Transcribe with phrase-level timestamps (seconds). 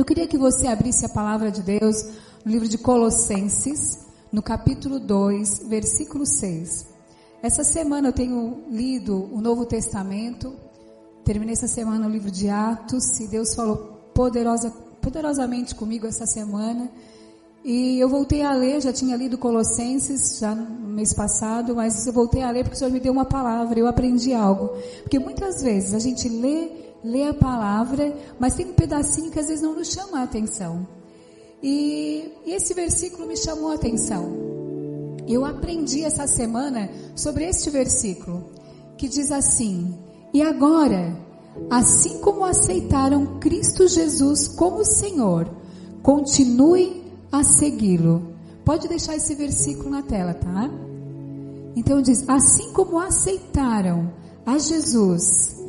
[0.00, 2.06] Eu queria que você abrisse a palavra de Deus
[2.42, 3.98] no livro de Colossenses,
[4.32, 6.86] no capítulo 2, versículo 6.
[7.42, 10.54] Essa semana eu tenho lido o Novo Testamento,
[11.22, 13.76] terminei essa semana o livro de Atos, e Deus falou
[14.14, 14.70] poderosa,
[15.02, 16.90] poderosamente comigo essa semana.
[17.62, 22.12] E eu voltei a ler, já tinha lido Colossenses já no mês passado, mas eu
[22.14, 24.70] voltei a ler porque o Senhor me deu uma palavra, eu aprendi algo.
[25.02, 26.70] Porque muitas vezes a gente lê,
[27.02, 30.86] lê a palavra, mas tem um pedacinho que às vezes não nos chama a atenção.
[31.62, 34.32] E, e esse versículo me chamou a atenção.
[35.28, 38.50] Eu aprendi essa semana sobre este versículo,
[38.96, 39.96] que diz assim:
[40.32, 41.16] E agora,
[41.70, 45.48] assim como aceitaram Cristo Jesus como Senhor,
[46.02, 48.34] continuem a segui-lo.
[48.64, 50.70] Pode deixar esse versículo na tela, tá?
[51.76, 54.12] Então diz: assim como aceitaram
[54.44, 55.59] a Jesus,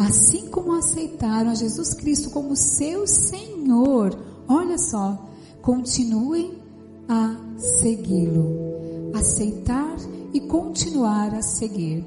[0.00, 4.18] assim como aceitaram a Jesus Cristo como seu Senhor,
[4.48, 5.28] olha só,
[5.60, 6.58] continuem
[7.06, 9.12] a segui-lo.
[9.14, 9.96] Aceitar
[10.32, 12.06] e continuar a seguir.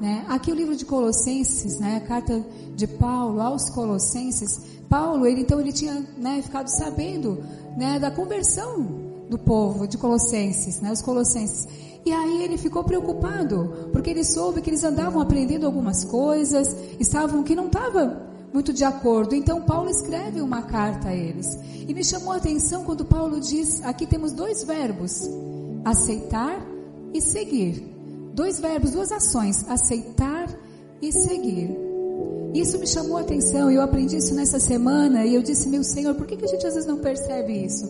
[0.00, 0.24] Né?
[0.28, 1.96] Aqui o livro de Colossenses, né?
[1.96, 2.44] a carta
[2.76, 7.42] de Paulo aos Colossenses, Paulo, ele então ele tinha né, ficado sabendo
[7.76, 9.01] né, da conversão
[9.32, 11.66] do povo de Colossenses, né, os Colossenses.
[12.04, 17.42] E aí ele ficou preocupado, porque ele soube que eles andavam aprendendo algumas coisas, estavam
[17.42, 19.34] que não estava muito de acordo.
[19.34, 21.46] Então Paulo escreve uma carta a eles.
[21.88, 25.22] E me chamou a atenção quando Paulo diz, aqui temos dois verbos:
[25.84, 26.60] aceitar
[27.14, 27.88] e seguir.
[28.34, 30.48] Dois verbos, duas ações: aceitar
[31.00, 31.70] e seguir.
[32.52, 35.82] Isso me chamou a atenção e eu aprendi isso nessa semana e eu disse, meu
[35.82, 37.88] Senhor, por que, que a gente às vezes não percebe isso?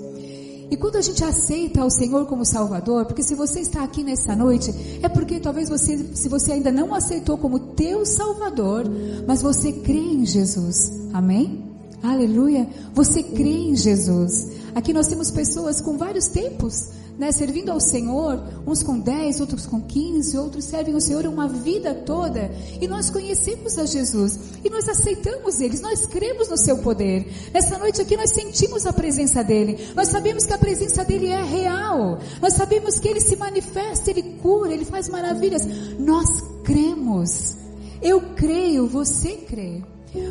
[0.72, 4.34] E quando a gente aceita o Senhor como Salvador, porque se você está aqui nessa
[4.34, 8.84] noite, é porque talvez você, se você ainda não aceitou como teu Salvador,
[9.26, 10.90] mas você crê em Jesus.
[11.12, 11.62] Amém?
[12.02, 12.66] Aleluia.
[12.94, 14.48] Você crê em Jesus.
[14.74, 19.66] Aqui nós temos pessoas com vários tempos né, servindo ao Senhor, uns com 10, outros
[19.66, 22.50] com 15, outros servem ao Senhor uma vida toda,
[22.80, 27.27] e nós conhecemos a Jesus, e nós aceitamos eles, nós cremos no seu poder.
[27.52, 31.42] Nessa noite aqui nós sentimos a presença dele, nós sabemos que a presença dele é
[31.42, 35.67] real, nós sabemos que ele se manifesta, ele cura, ele faz maravilhas,
[35.98, 37.56] nós cremos.
[38.00, 39.83] Eu creio, você crê.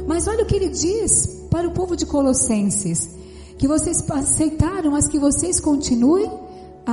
[0.05, 3.09] Mas olha o que ele diz para o povo de Colossenses:
[3.57, 6.29] que vocês aceitaram, mas que vocês continuem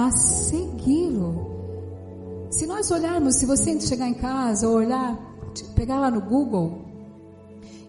[0.07, 1.59] a segui-lo.
[2.51, 5.19] Se nós olharmos, se você chegar em casa ou olhar,
[5.75, 6.85] pegar lá no Google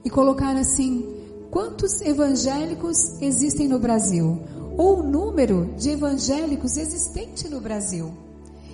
[0.04, 1.06] e colocar assim,
[1.50, 4.40] quantos evangélicos existem no Brasil?
[4.78, 8.12] Ou o número de evangélicos existente no Brasil.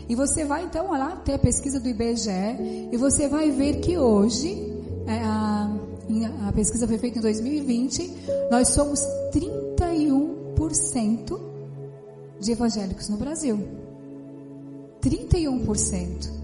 [0.07, 3.97] E você vai então lá até a pesquisa do IBGE e você vai ver que
[3.97, 4.71] hoje,
[5.07, 5.75] é, a,
[6.47, 8.13] a pesquisa foi feita em 2020,
[8.51, 8.99] nós somos
[9.31, 11.54] 31%
[12.39, 13.59] de evangélicos no Brasil.
[15.01, 16.35] 31%.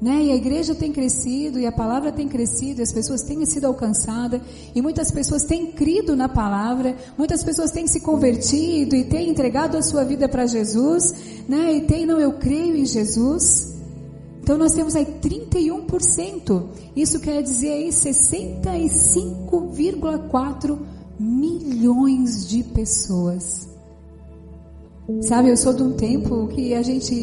[0.00, 0.24] Né?
[0.24, 3.66] E a igreja tem crescido, e a palavra tem crescido, e as pessoas têm sido
[3.66, 4.40] alcançadas,
[4.74, 9.76] e muitas pessoas têm crido na palavra, muitas pessoas têm se convertido e têm entregado
[9.76, 11.14] a sua vida para Jesus,
[11.48, 11.74] né?
[11.74, 13.72] E tem, não, eu creio em Jesus.
[14.42, 16.66] Então nós temos aí 31%.
[16.96, 20.80] Isso quer dizer aí 65,4
[21.16, 23.71] milhões de pessoas.
[25.20, 27.14] Sabe, eu sou de um tempo que a gente,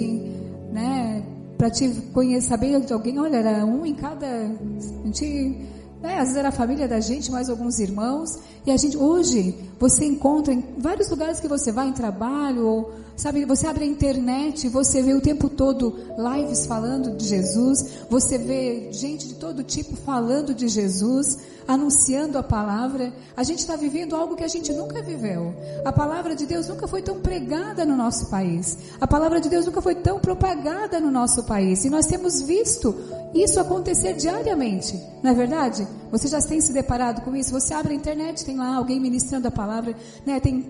[0.71, 1.23] né,
[1.57, 5.57] para te conhecer, saber de alguém, olha, era um em cada, a gente,
[6.01, 9.55] né, às vezes era a família da gente, mais alguns irmãos, e a gente, hoje,
[9.79, 13.87] você encontra em vários lugares que você vai, em trabalho, ou, sabe, você abre a
[13.87, 19.63] internet, você vê o tempo todo lives falando de Jesus, você vê gente de todo
[19.63, 21.37] tipo falando de Jesus,
[21.69, 23.13] anunciando a palavra.
[23.37, 25.53] A gente está vivendo algo que a gente nunca viveu.
[25.85, 28.75] A palavra de Deus nunca foi tão pregada no nosso país.
[28.99, 31.85] A palavra de Deus nunca foi tão propagada no nosso país.
[31.85, 32.95] E nós temos visto
[33.35, 34.99] isso acontecer diariamente.
[35.21, 35.87] Não é verdade?
[36.11, 37.51] Você já tem se deparado com isso?
[37.51, 40.39] Você abre a internet, tem lá alguém ministrando a palavra, né?
[40.39, 40.65] Tem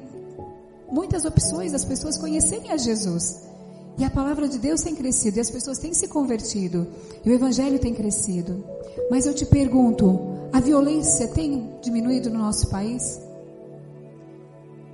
[0.92, 3.48] muitas opções das pessoas conhecerem a Jesus.
[3.98, 6.88] E a palavra de Deus tem crescido, e as pessoas têm se convertido,
[7.24, 8.64] e o evangelho tem crescido.
[9.12, 13.22] Mas eu te pergunto, a violência tem diminuído no nosso país?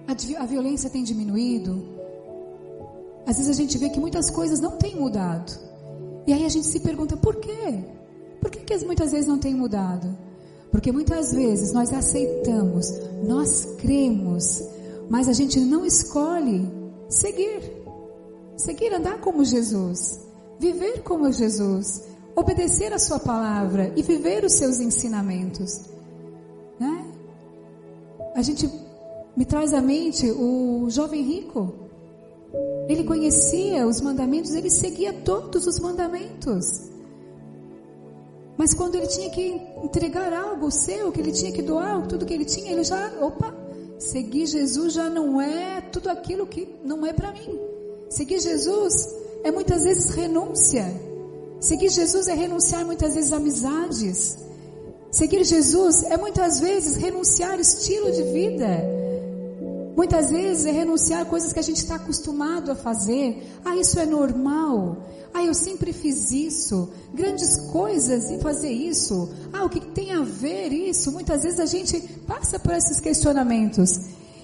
[0.07, 1.83] A, a violência tem diminuído?
[3.25, 5.51] Às vezes a gente vê que muitas coisas não têm mudado.
[6.27, 7.83] E aí a gente se pergunta por quê?
[8.41, 10.15] Por que, que muitas vezes não tem mudado?
[10.71, 12.91] Porque muitas vezes nós aceitamos,
[13.23, 14.61] nós cremos,
[15.09, 16.69] mas a gente não escolhe
[17.07, 17.73] seguir.
[18.57, 20.19] Seguir, andar como Jesus,
[20.59, 22.03] viver como Jesus
[22.35, 25.81] obedecer a sua palavra e viver os seus ensinamentos.
[26.79, 27.05] Né?
[28.35, 28.69] A gente
[29.35, 31.73] me traz à mente o jovem rico.
[32.87, 36.89] Ele conhecia os mandamentos, ele seguia todos os mandamentos.
[38.57, 42.33] Mas quando ele tinha que entregar algo seu, que ele tinha que doar tudo que
[42.33, 43.53] ele tinha, ele já, opa,
[43.99, 47.59] seguir Jesus já não é tudo aquilo que não é para mim.
[48.09, 50.85] Seguir Jesus é muitas vezes renúncia.
[51.59, 54.37] Seguir Jesus é renunciar muitas vezes amizades.
[55.11, 58.95] Seguir Jesus é muitas vezes renunciar estilo de vida.
[59.95, 63.41] Muitas vezes é renunciar coisas que a gente está acostumado a fazer.
[63.63, 64.97] Ah, isso é normal.
[65.33, 66.89] Ah, eu sempre fiz isso.
[67.13, 69.29] Grandes coisas em fazer isso.
[69.53, 71.11] Ah, o que tem a ver isso?
[71.11, 73.99] Muitas vezes a gente passa por esses questionamentos.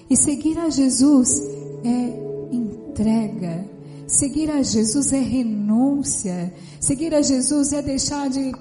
[0.08, 1.40] E seguir a Jesus
[1.84, 3.71] é entrega.
[4.06, 6.52] Seguir a Jesus é renúncia.
[6.80, 8.52] Seguir a Jesus é deixar de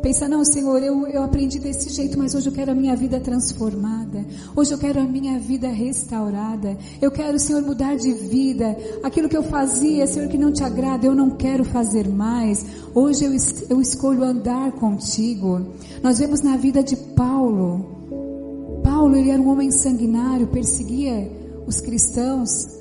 [0.00, 3.18] Pensa, não, Senhor, eu, eu aprendi desse jeito, mas hoje eu quero a minha vida
[3.18, 4.24] transformada.
[4.54, 6.78] Hoje eu quero a minha vida restaurada.
[7.02, 8.76] Eu quero, Senhor, mudar de vida.
[9.02, 12.64] Aquilo que eu fazia, Senhor, que não te agrada, eu não quero fazer mais.
[12.94, 13.32] Hoje eu,
[13.68, 15.66] eu escolho andar contigo.
[16.02, 18.80] Nós vemos na vida de Paulo.
[18.84, 21.30] Paulo, ele era um homem sanguinário, perseguia
[21.66, 22.79] os cristãos.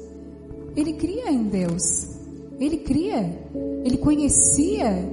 [0.79, 2.07] Ele cria em Deus.
[2.59, 3.47] Ele cria.
[3.83, 5.09] Ele conhecia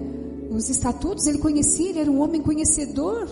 [0.51, 3.29] os estatutos, ele conhecia, ele era um homem conhecedor.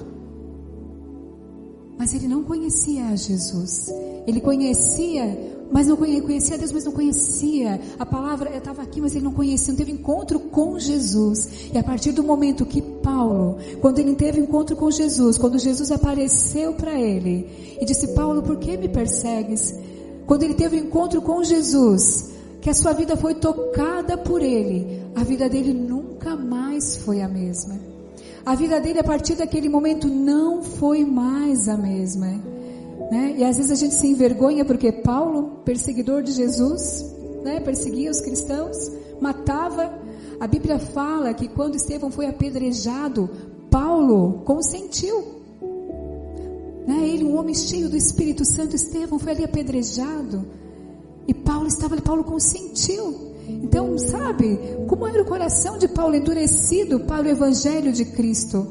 [1.96, 3.88] Mas ele não conhecia Jesus.
[4.26, 7.80] Ele conhecia, mas não conhecia, conhecia Deus, mas não conhecia.
[8.00, 11.70] A palavra estava aqui, mas ele não conhecia, não teve encontro com Jesus.
[11.72, 15.92] E a partir do momento que Paulo, quando ele teve encontro com Jesus, quando Jesus
[15.92, 19.72] apareceu para ele e disse: Paulo, por que me persegues?
[20.26, 22.30] Quando ele teve encontro com Jesus,
[22.60, 27.28] que a sua vida foi tocada por ele, a vida dele nunca mais foi a
[27.28, 27.78] mesma.
[28.44, 32.26] A vida dele a partir daquele momento não foi mais a mesma.
[33.10, 33.34] Né?
[33.38, 37.04] E às vezes a gente se envergonha porque Paulo, perseguidor de Jesus,
[37.42, 37.60] né?
[37.60, 38.76] perseguia os cristãos,
[39.20, 39.98] matava.
[40.40, 43.30] A Bíblia fala que quando Estevão foi apedrejado,
[43.70, 45.33] Paulo consentiu.
[46.86, 47.08] Né?
[47.08, 50.44] Ele, um homem cheio do Espírito Santo, Estevão foi ali apedrejado.
[51.26, 53.32] E Paulo estava ali, Paulo consentiu.
[53.48, 54.58] Então, sabe,
[54.88, 58.66] como era o coração de Paulo endurecido para o evangelho de Cristo.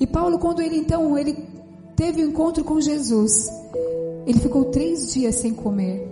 [0.00, 1.36] E Paulo, quando ele então, ele
[1.96, 3.48] teve o um encontro com Jesus,
[4.26, 6.06] ele ficou três dias sem comer,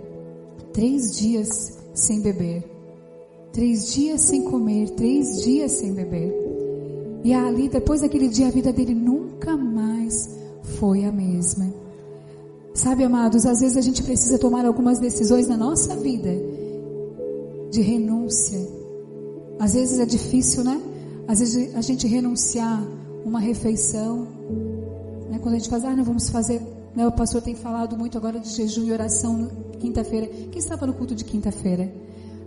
[0.73, 2.63] três dias sem beber,
[3.51, 6.33] três dias sem comer, três dias sem beber.
[7.23, 10.29] E ali, depois daquele dia, a vida dele nunca mais
[10.79, 11.73] foi a mesma.
[12.73, 16.29] Sabe, amados, às vezes a gente precisa tomar algumas decisões na nossa vida
[17.71, 18.59] de renúncia.
[19.59, 20.79] Às vezes é difícil, né?
[21.27, 22.85] Às vezes a gente renunciar
[23.25, 24.27] uma refeição,
[25.29, 25.39] né?
[25.41, 26.61] Quando a gente faz, ah, não vamos fazer,
[26.95, 27.07] né?
[27.07, 29.49] O pastor tem falado muito agora de jejum e oração
[29.79, 30.27] quinta-feira.
[30.27, 31.91] Quem estava no culto de quinta-feira?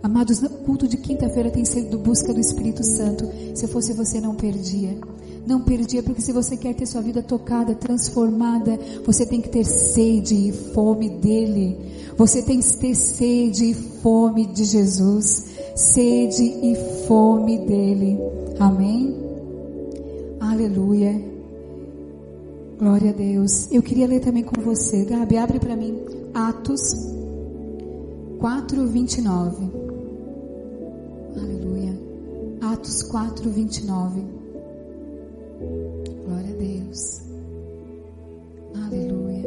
[0.03, 3.29] Amados, o culto de quinta-feira tem sido busca do Espírito Santo.
[3.53, 4.97] Se fosse você, não perdia.
[5.45, 9.63] Não perdia, porque se você quer ter sua vida tocada, transformada, você tem que ter
[9.63, 11.77] sede e fome dele.
[12.17, 15.45] Você tem que ter sede e fome de Jesus.
[15.75, 16.75] Sede e
[17.07, 18.17] fome dele.
[18.59, 19.15] Amém?
[20.39, 21.21] Aleluia.
[22.79, 23.67] Glória a Deus.
[23.71, 25.05] Eu queria ler também com você.
[25.05, 25.99] Gabi, abre para mim.
[26.33, 26.95] Atos
[28.39, 29.80] 4, 29.
[32.81, 34.21] Atos 4, 29.
[36.25, 37.21] Glória a Deus.
[38.73, 39.45] Aleluia.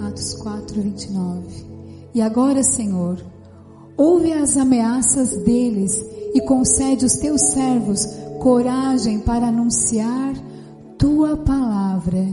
[0.00, 1.66] Atos 4, 29.
[2.14, 3.18] E agora, Senhor,
[3.98, 6.02] ouve as ameaças deles
[6.34, 8.06] e concede os teus servos
[8.40, 10.32] coragem para anunciar
[10.96, 12.26] tua palavra.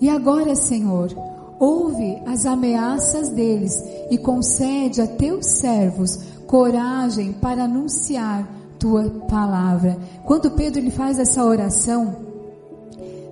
[0.00, 1.10] E agora, Senhor,
[1.58, 9.98] ouve as ameaças deles e concede a teus servos coragem para anunciar tua palavra.
[10.24, 12.14] Quando Pedro ele faz essa oração,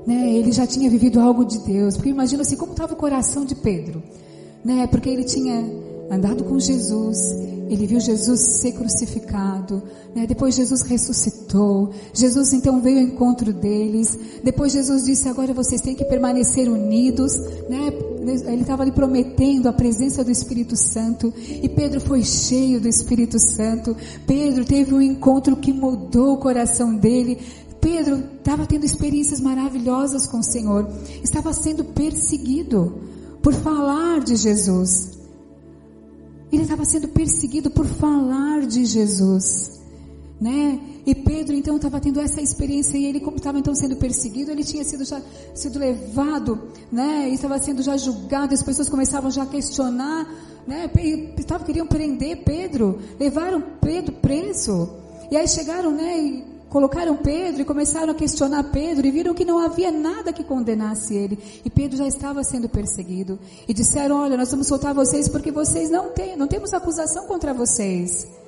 [0.04, 1.94] né, ele já tinha vivido algo de Deus.
[1.94, 4.02] Porque imagina assim, como estava o coração de Pedro,
[4.64, 4.88] né?
[4.88, 5.64] Porque ele tinha
[6.10, 7.16] andado com Jesus,
[7.68, 9.80] ele viu Jesus ser crucificado,
[10.12, 10.26] né?
[10.26, 15.94] depois Jesus ressuscitou, Jesus então veio ao encontro deles, depois Jesus disse, agora vocês têm
[15.94, 17.38] que permanecer unidos,
[17.70, 17.92] né?
[18.30, 23.38] Ele estava ali prometendo a presença do Espírito Santo, e Pedro foi cheio do Espírito
[23.38, 27.38] Santo, Pedro teve um encontro que mudou o coração dele,
[27.80, 30.88] Pedro estava tendo experiências maravilhosas com o Senhor,
[31.22, 33.00] estava sendo perseguido
[33.42, 35.18] por falar de Jesus.
[36.52, 39.71] Ele estava sendo perseguido por falar de Jesus.
[40.42, 40.80] Né?
[41.06, 44.64] E Pedro então estava tendo essa experiência e ele como estava então sendo perseguido, ele
[44.64, 45.22] tinha sido já
[45.54, 47.28] sido levado, né?
[47.30, 50.26] E estava sendo já julgado, as pessoas começavam já a questionar,
[50.66, 50.90] né?
[51.38, 54.90] Estavam queriam prender Pedro, levaram Pedro preso.
[55.30, 56.18] E aí chegaram, né?
[56.18, 60.42] E colocaram Pedro e começaram a questionar Pedro e viram que não havia nada que
[60.42, 61.38] condenasse ele.
[61.64, 63.38] E Pedro já estava sendo perseguido.
[63.68, 67.54] E disseram: "Olha, nós vamos soltar vocês porque vocês não têm, não temos acusação contra
[67.54, 68.41] vocês."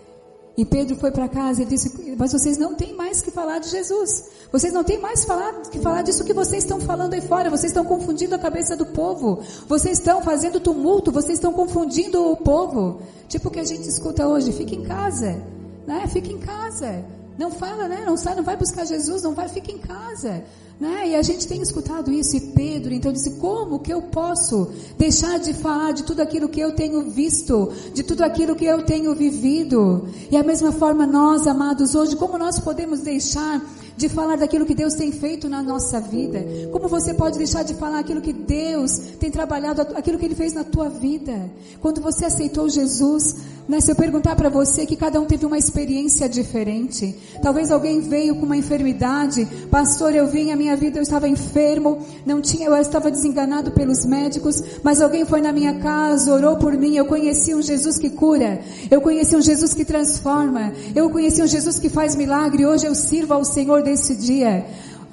[0.57, 3.69] E Pedro foi para casa e disse: Mas vocês não têm mais que falar de
[3.69, 4.31] Jesus.
[4.53, 7.51] Vocês não têm mais falar, que falar disso que vocês estão falando aí fora.
[7.51, 9.41] Vocês estão confundindo a cabeça do povo.
[9.67, 11.11] Vocês estão fazendo tumulto.
[11.11, 13.01] Vocês estão confundindo o povo.
[13.29, 15.43] Tipo o que a gente escuta hoje: fique em casa.
[15.87, 16.07] Né?
[16.07, 17.05] Fique em casa.
[17.39, 18.05] Não fala, né?
[18.07, 20.45] Não sai, não vai buscar Jesus, não vai, fica em casa.
[20.79, 21.11] Né?
[21.11, 25.39] E a gente tem escutado isso, e Pedro então disse: como que eu posso deixar
[25.39, 29.15] de falar de tudo aquilo que eu tenho visto, de tudo aquilo que eu tenho
[29.15, 30.09] vivido?
[30.31, 33.63] E a mesma forma, nós, amados, hoje, como nós podemos deixar
[33.97, 36.45] de falar daquilo que Deus tem feito na nossa vida?
[36.73, 40.53] Como você pode deixar de falar aquilo que Deus tem trabalhado, aquilo que Ele fez
[40.53, 41.51] na tua vida?
[41.81, 43.37] Quando você aceitou Jesus,
[43.81, 48.37] se eu perguntar para você que cada um teve uma experiência diferente, talvez alguém veio
[48.37, 52.77] com uma enfermidade, pastor, eu vim a minha vida, eu estava enfermo, não tinha, eu
[52.77, 57.55] estava desenganado pelos médicos, mas alguém foi na minha casa, orou por mim, eu conheci
[57.55, 61.89] um Jesus que cura, eu conheci um Jesus que transforma, eu conheci um Jesus que
[61.89, 64.65] faz milagre, hoje eu sirvo ao Senhor desse dia.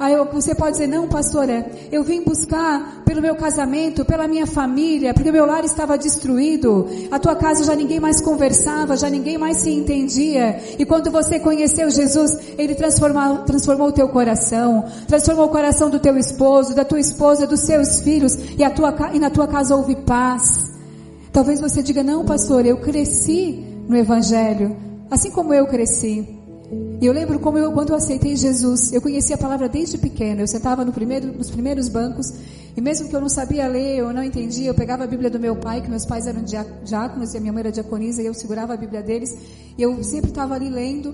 [0.01, 5.13] Aí você pode dizer, não, pastora, eu vim buscar pelo meu casamento, pela minha família,
[5.13, 6.87] porque meu lar estava destruído.
[7.11, 10.59] A tua casa já ninguém mais conversava, já ninguém mais se entendia.
[10.79, 15.99] E quando você conheceu Jesus, Ele transformou, transformou o teu coração, transformou o coração do
[15.99, 19.75] teu esposo, da tua esposa, dos seus filhos, e, a tua, e na tua casa
[19.75, 20.71] houve paz.
[21.31, 24.75] Talvez você diga, não, pastor, eu cresci no Evangelho,
[25.11, 26.40] assim como eu cresci.
[27.01, 30.41] E eu lembro como eu, quando eu aceitei Jesus, eu conhecia a palavra desde pequena.
[30.41, 32.31] Eu sentava no primeiro, nos primeiros bancos,
[32.77, 35.39] e mesmo que eu não sabia ler, eu não entendia, eu pegava a Bíblia do
[35.39, 38.33] meu pai, que meus pais eram diáconos e a minha mãe era diaconisa, e eu
[38.33, 39.35] segurava a Bíblia deles,
[39.77, 41.13] e eu sempre estava ali lendo.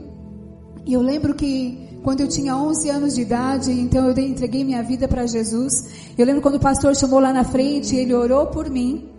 [0.86, 4.84] E eu lembro que quando eu tinha 11 anos de idade, então eu entreguei minha
[4.84, 5.86] vida para Jesus.
[6.18, 9.17] Eu lembro quando o pastor chamou lá na frente, ele orou por mim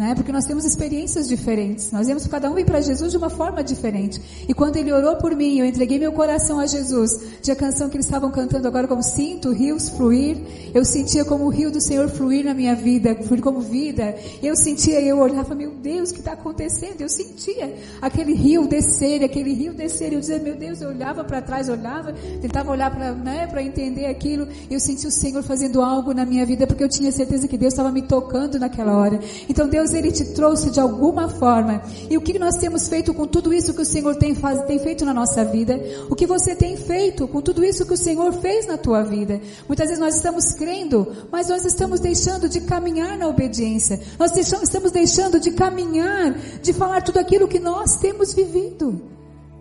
[0.00, 0.14] né?
[0.14, 1.92] Porque nós temos experiências diferentes.
[1.92, 4.18] Nós vemos cada um ir para Jesus de uma forma diferente.
[4.48, 7.20] E quando ele orou por mim, eu entreguei meu coração a Jesus.
[7.42, 10.38] De a canção que eles estavam cantando agora como sinto rios fluir,
[10.72, 14.16] eu sentia como o rio do Senhor fluir na minha vida, fluir como vida.
[14.42, 17.02] Eu sentia, eu olhava, meu Deus, o que está acontecendo?
[17.02, 20.14] Eu sentia aquele rio descer, aquele rio descer.
[20.14, 24.48] Eu dizia, meu Deus, eu olhava para trás, olhava, tentava olhar para, né, entender aquilo.
[24.70, 27.74] Eu sentia o Senhor fazendo algo na minha vida porque eu tinha certeza que Deus
[27.74, 29.20] estava me tocando naquela hora.
[29.46, 31.82] Então Deus Deus ele te trouxe de alguma forma.
[32.08, 34.78] E o que nós temos feito com tudo isso que o Senhor tem, faz, tem
[34.78, 35.80] feito na nossa vida?
[36.08, 39.40] O que você tem feito com tudo isso que o Senhor fez na tua vida?
[39.66, 44.00] Muitas vezes nós estamos crendo, mas nós estamos deixando de caminhar na obediência.
[44.18, 49.00] Nós deixamos, estamos deixando de caminhar, de falar tudo aquilo que nós temos vivido.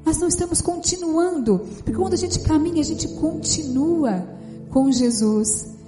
[0.06, 1.60] Nós não estamos continuando.
[1.84, 4.28] Porque quando a gente caminha, a gente continua
[4.70, 5.79] com Jesus.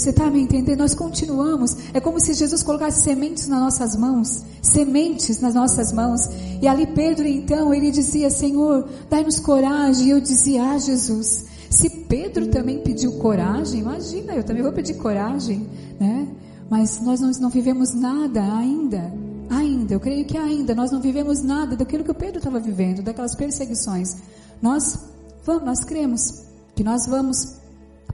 [0.00, 0.78] Você está me entendendo?
[0.78, 1.76] Nós continuamos.
[1.92, 4.42] É como se Jesus colocasse sementes nas nossas mãos.
[4.62, 6.22] Sementes nas nossas mãos.
[6.62, 10.06] E ali Pedro, então, ele dizia: Senhor, dai-nos coragem.
[10.06, 11.44] E eu dizia: Ah, Jesus.
[11.68, 15.68] Se Pedro também pediu coragem, imagina, eu também vou pedir coragem,
[16.00, 16.26] né?
[16.70, 19.12] Mas nós não, vivemos nada ainda.
[19.50, 23.02] Ainda, eu creio que ainda, nós não vivemos nada daquilo que o Pedro estava vivendo,
[23.02, 24.16] daquelas perseguições.
[24.62, 24.98] Nós
[25.44, 26.42] vamos, nós cremos
[26.74, 27.56] que nós vamos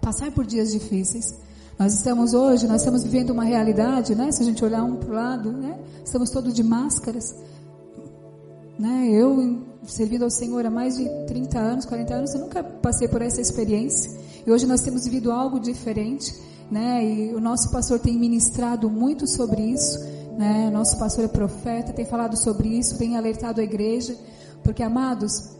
[0.00, 1.45] passar por dias difíceis.
[1.78, 4.32] Nós estamos hoje, nós estamos vivendo uma realidade, né?
[4.32, 5.78] Se a gente olhar um para o lado, né?
[6.02, 7.36] Estamos todos de máscaras.
[8.78, 9.10] Né?
[9.10, 13.20] Eu, servindo ao Senhor há mais de 30 anos, 40 anos, eu nunca passei por
[13.20, 14.10] essa experiência.
[14.46, 16.34] E hoje nós temos vivido algo diferente,
[16.70, 17.04] né?
[17.04, 20.00] E o nosso pastor tem ministrado muito sobre isso,
[20.38, 20.68] né?
[20.68, 24.16] O nosso pastor é profeta, tem falado sobre isso, tem alertado a igreja,
[24.62, 25.50] porque amados,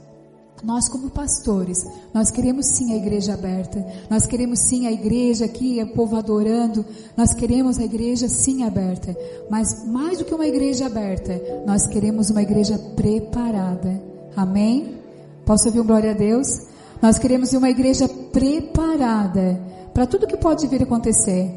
[0.63, 3.85] nós, como pastores, nós queremos sim a igreja aberta.
[4.09, 6.85] Nós queremos sim a igreja aqui, o povo adorando.
[7.17, 9.17] Nós queremos a igreja sim aberta.
[9.51, 14.03] Mas mais do que uma igreja aberta, nós queremos uma igreja preparada.
[14.35, 14.99] Amém?
[15.45, 16.63] Posso ouvir um glória a Deus?
[17.01, 19.61] Nós queremos uma igreja preparada
[19.93, 21.51] para tudo que pode vir a acontecer.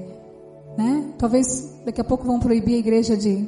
[0.78, 1.06] Né?
[1.18, 3.48] Talvez daqui a pouco vão proibir a igreja de,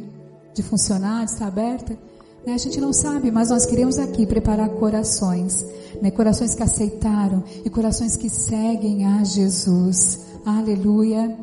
[0.53, 1.97] de funcionar, de estar aberta.
[2.45, 2.53] Né?
[2.53, 5.65] A gente não sabe, mas nós queremos aqui preparar corações,
[6.01, 6.09] né?
[6.11, 10.19] corações que aceitaram e corações que seguem a Jesus.
[10.45, 11.37] Aleluia,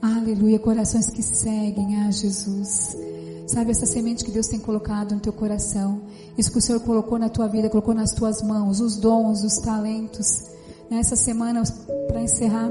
[0.00, 2.96] aleluia, corações que seguem a Jesus.
[3.46, 6.02] Sabe essa semente que Deus tem colocado no teu coração,
[6.38, 9.56] isso que o Senhor colocou na tua vida, colocou nas tuas mãos, os dons, os
[9.56, 10.48] talentos.
[10.88, 11.62] Nessa semana,
[12.08, 12.70] para encerrar,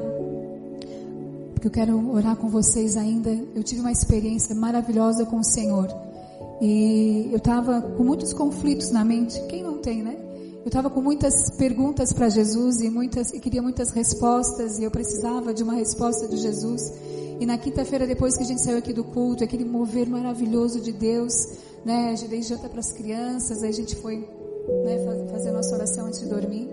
[1.53, 3.29] porque eu quero orar com vocês ainda.
[3.53, 6.08] Eu tive uma experiência maravilhosa com o Senhor.
[6.61, 9.41] E eu estava com muitos conflitos na mente.
[9.47, 10.17] Quem não tem, né?
[10.61, 14.91] Eu estava com muitas perguntas para Jesus e muitas e queria muitas respostas e eu
[14.91, 16.81] precisava de uma resposta de Jesus.
[17.39, 20.91] E na quinta-feira depois que a gente saiu aqui do culto, aquele mover maravilhoso de
[20.91, 21.33] Deus,
[21.85, 22.13] né?
[22.13, 26.07] A dei janta para as crianças, aí a gente foi né, fazer a nossa oração
[26.07, 26.67] antes de dormir.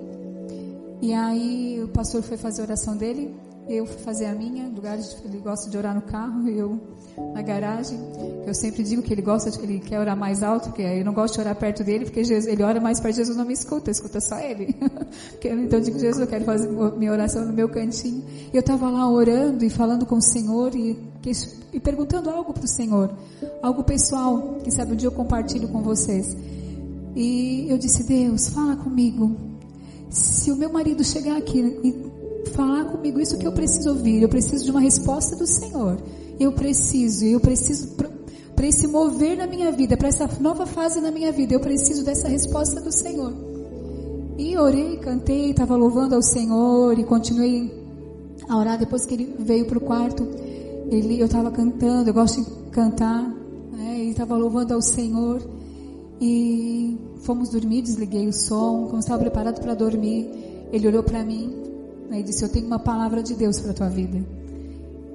[1.00, 3.32] E aí o pastor foi fazer a oração dele
[3.68, 6.80] eu fui fazer a minha, lugar de, ele gosta de orar no carro, eu
[7.34, 7.98] na garagem.
[8.46, 11.12] Eu sempre digo que ele gosta, de, ele quer orar mais alto, porque eu não
[11.12, 13.90] gosto de orar perto dele, porque Jesus, ele ora mais perto, Jesus não me escuta,
[13.90, 14.76] escuta só ele.
[15.42, 18.24] então eu digo, Jesus, eu quero fazer minha oração no meu cantinho.
[18.52, 20.96] E eu estava lá orando e falando com o Senhor e,
[21.72, 23.12] e perguntando algo para o Senhor,
[23.62, 26.36] algo pessoal, que sabe um dia eu compartilho com vocês.
[27.16, 29.34] E eu disse, Deus, fala comigo.
[30.08, 32.05] Se o meu marido chegar aqui e
[32.50, 34.22] falar comigo isso que eu preciso ouvir.
[34.22, 35.98] Eu preciso de uma resposta do Senhor.
[36.38, 37.96] Eu preciso, eu preciso
[38.54, 41.54] para esse mover na minha vida, para essa nova fase na minha vida.
[41.54, 43.32] Eu preciso dessa resposta do Senhor.
[44.38, 47.72] E orei, cantei, estava louvando ao Senhor e continuei
[48.48, 48.78] a orar.
[48.78, 50.26] Depois que ele veio para o quarto,
[50.90, 53.22] ele, eu estava cantando, eu gosto de cantar,
[53.72, 55.40] né, e estava louvando ao Senhor.
[56.20, 60.30] E fomos dormir, desliguei o som, como estava preparado para dormir.
[60.72, 61.66] Ele olhou para mim
[62.12, 64.18] e disse: Eu tenho uma palavra de Deus para a tua vida.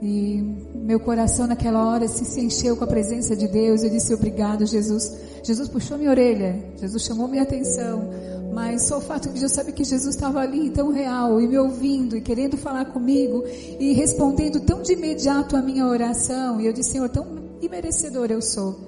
[0.01, 0.41] E
[0.73, 3.83] meu coração naquela hora se encheu com a presença de Deus.
[3.83, 5.11] Eu disse: Obrigado, Jesus.
[5.43, 8.09] Jesus puxou minha orelha, Jesus chamou minha atenção.
[8.53, 11.57] Mas só o fato de eu saber que Jesus estava ali tão real e me
[11.57, 13.43] ouvindo e querendo falar comigo
[13.79, 16.59] e respondendo tão de imediato a minha oração.
[16.59, 17.25] E eu disse: Senhor, tão
[17.61, 18.79] imerecedor eu sou.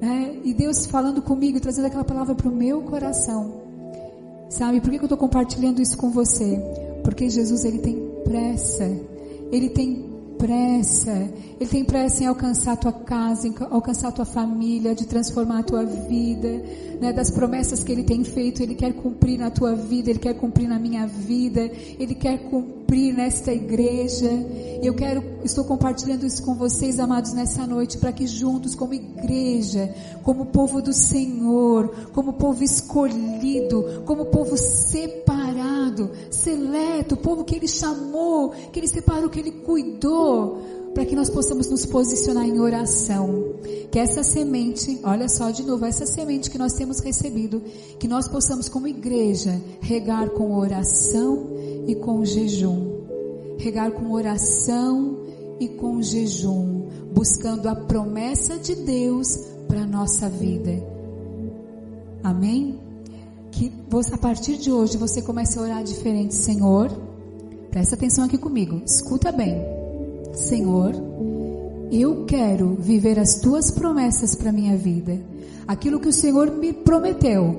[0.00, 0.40] Né?
[0.44, 3.68] E Deus falando comigo, trazendo aquela palavra para o meu coração.
[4.48, 6.58] Sabe por que, que eu estou compartilhando isso com você?
[7.08, 8.84] Porque Jesus ele tem pressa.
[9.50, 10.04] Ele tem
[10.36, 11.32] pressa.
[11.58, 15.60] Ele tem pressa em alcançar a tua casa, em alcançar a tua família, de transformar
[15.60, 16.62] a tua vida,
[17.00, 17.10] né?
[17.12, 20.68] Das promessas que Ele tem feito, Ele quer cumprir na tua vida, Ele quer cumprir
[20.68, 24.30] na minha vida, Ele quer cumprir nesta igreja.
[24.82, 28.92] E eu quero, estou compartilhando isso com vocês, amados, nessa noite, para que juntos, como
[28.92, 35.37] igreja, como povo do Senhor, como povo escolhido, como povo separado,
[36.30, 40.58] seleto, povo que Ele chamou, que Ele separou, que Ele cuidou,
[40.94, 43.54] para que nós possamos nos posicionar em oração.
[43.90, 47.62] Que essa semente, olha só de novo, essa semente que nós temos recebido,
[47.98, 51.46] que nós possamos como igreja regar com oração
[51.86, 52.98] e com jejum.
[53.58, 55.18] Regar com oração
[55.60, 60.82] e com jejum, buscando a promessa de Deus para nossa vida.
[62.22, 62.87] Amém?
[63.58, 66.92] Que você, a partir de hoje você comece a orar diferente, Senhor.
[67.72, 68.80] Presta atenção aqui comigo.
[68.86, 69.60] Escuta bem.
[70.32, 70.92] Senhor,
[71.90, 75.20] eu quero viver as tuas promessas para minha vida.
[75.66, 77.58] Aquilo que o Senhor me prometeu.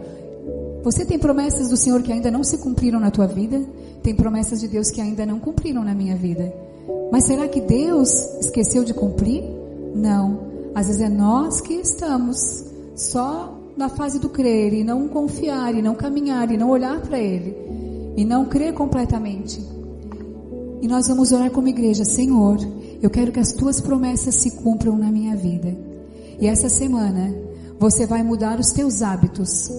[0.85, 3.61] Você tem promessas do Senhor que ainda não se cumpriram na tua vida?
[4.01, 6.53] Tem promessas de Deus que ainda não cumpriram na minha vida.
[7.11, 8.09] Mas será que Deus
[8.39, 9.43] esqueceu de cumprir?
[9.93, 10.47] Não.
[10.73, 12.63] Às vezes é nós que estamos
[12.95, 17.17] só na fase do crer e não confiar e não caminhar e não olhar para
[17.19, 17.55] Ele
[18.15, 19.63] e não crer completamente.
[20.81, 22.57] E nós vamos orar como igreja, Senhor,
[23.01, 25.75] eu quero que as tuas promessas se cumpram na minha vida.
[26.39, 27.33] E essa semana
[27.79, 29.69] você vai mudar os teus hábitos.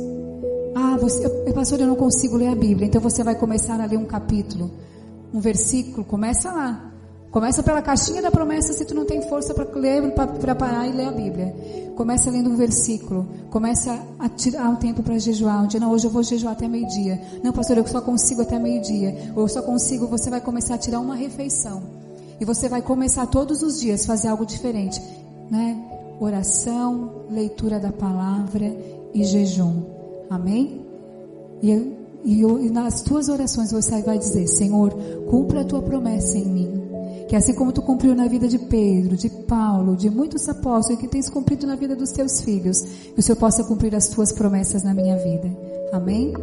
[0.75, 2.87] Ah, você, pastor, eu não consigo ler a Bíblia.
[2.87, 4.71] Então você vai começar a ler um capítulo,
[5.33, 6.05] um versículo.
[6.05, 6.93] Começa lá.
[7.31, 10.93] Começa pela caixinha da promessa se tu não tem força para ler, para parar e
[10.93, 11.55] ler a Bíblia.
[11.95, 13.25] Começa lendo um versículo.
[13.51, 15.63] Começa a tirar um tempo para jejuar.
[15.63, 17.21] Um dia, não, hoje eu vou jejuar até meio-dia.
[17.41, 19.33] Não, pastor, eu só consigo até meio-dia.
[19.37, 21.83] Ou eu só consigo, você vai começar a tirar uma refeição.
[22.41, 25.01] E você vai começar todos os dias fazer algo diferente.
[25.49, 25.77] Né?
[26.19, 28.77] Oração, leitura da palavra
[29.15, 29.85] e jejum.
[30.29, 30.85] Amém?
[31.63, 31.71] E,
[32.25, 34.93] e, e nas tuas orações você vai dizer, Senhor,
[35.31, 36.80] cumpra a tua promessa em mim
[37.31, 41.07] que assim como tu cumpriu na vida de Pedro, de Paulo, de muitos apóstolos, que
[41.07, 44.83] tens cumprido na vida dos teus filhos, que o Senhor possa cumprir as tuas promessas
[44.83, 45.49] na minha vida.
[45.93, 46.35] Amém?